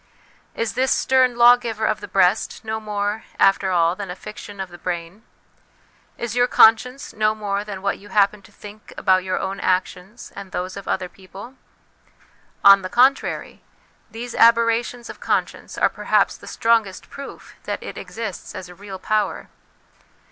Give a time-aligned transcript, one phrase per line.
[0.55, 4.69] Is this stern lawgiver of the breast no more, after all, than a fiction of
[4.69, 5.21] the brain?
[6.17, 10.33] Is your conscience no more than what you happen to think about your own actions
[10.35, 11.53] and those of other people?
[12.63, 13.61] On the contrary,
[14.09, 18.97] these aberrations of conscience are perhaps the strongest proof that it exists as a real
[18.97, 19.49] power.